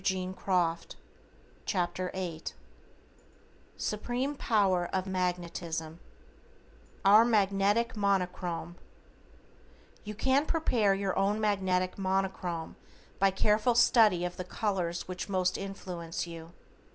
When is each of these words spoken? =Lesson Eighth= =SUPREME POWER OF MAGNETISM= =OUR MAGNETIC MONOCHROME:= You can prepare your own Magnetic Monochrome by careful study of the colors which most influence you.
=Lesson 0.01 0.97
Eighth= 2.15 2.53
=SUPREME 3.77 4.35
POWER 4.35 4.89
OF 4.91 5.05
MAGNETISM= 5.05 5.99
=OUR 7.05 7.23
MAGNETIC 7.23 7.95
MONOCHROME:= 7.95 8.77
You 10.03 10.15
can 10.15 10.47
prepare 10.47 10.95
your 10.95 11.15
own 11.15 11.39
Magnetic 11.39 11.99
Monochrome 11.99 12.77
by 13.19 13.29
careful 13.29 13.75
study 13.75 14.25
of 14.25 14.37
the 14.37 14.43
colors 14.43 15.07
which 15.07 15.29
most 15.29 15.55
influence 15.55 16.25
you. 16.25 16.51